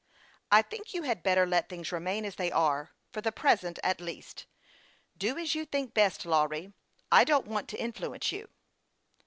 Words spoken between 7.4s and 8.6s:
want to influence you."